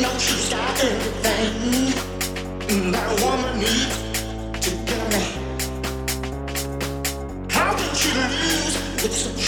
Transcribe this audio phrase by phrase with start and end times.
[0.00, 1.92] know she's got everything
[2.92, 3.96] that a woman needs
[4.64, 5.24] to get me.
[7.50, 9.47] How did she lose with such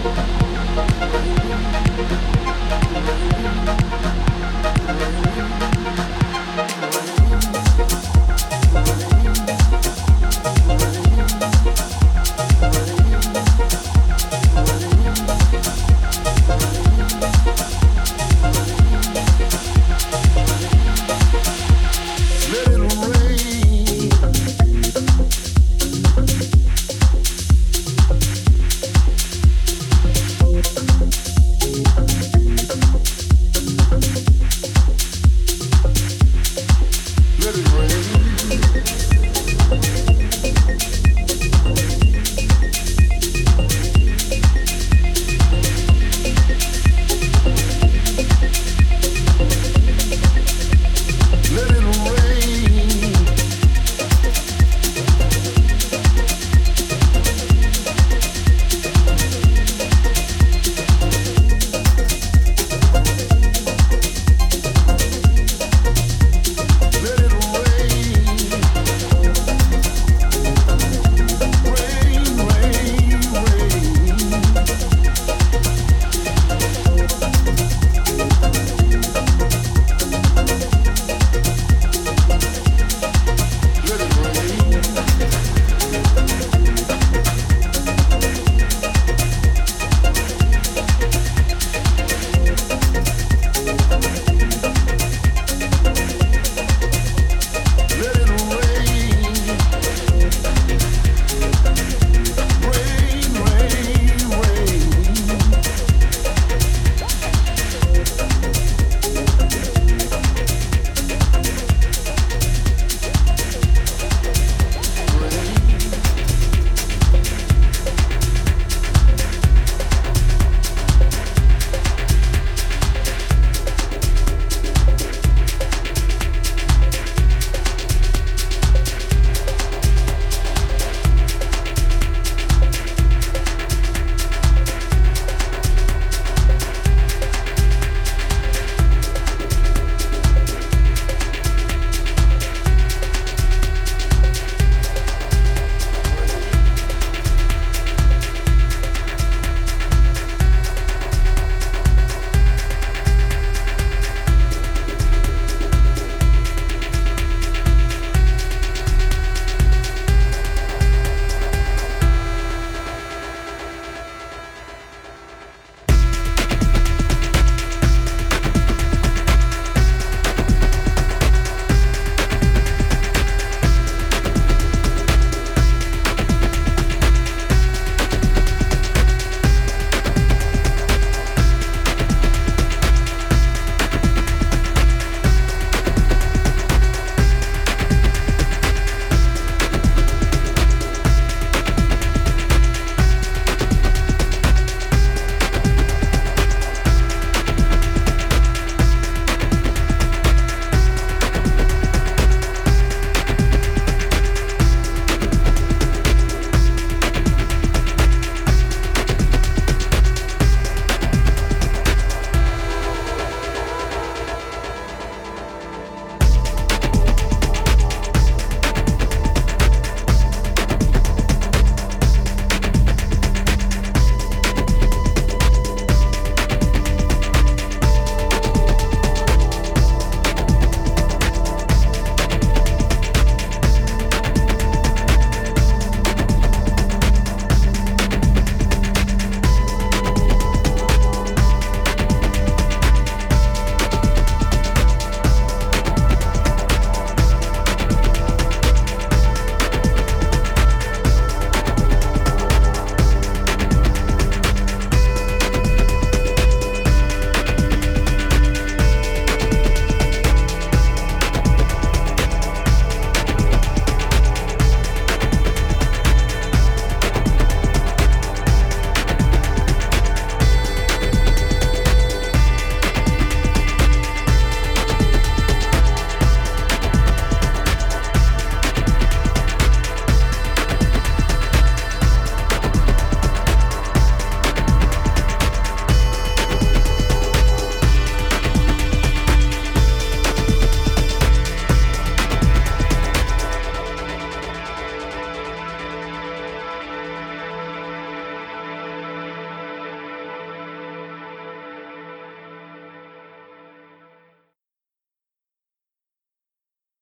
[0.00, 0.18] Thank
[5.72, 5.77] you.